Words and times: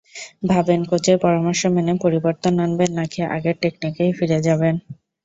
ভাবেন, 0.43 0.79
কোচের 0.85 1.17
পরামর্শ 1.19 1.61
মেনে 1.67 1.93
পরিবর্তন 2.03 2.53
আনবেন, 2.59 2.89
নাকি 2.95 3.19
আগের 3.35 3.55
টেকনিকেই 3.61 4.11
ফিরে 4.17 4.39
যাবেন। 4.47 4.75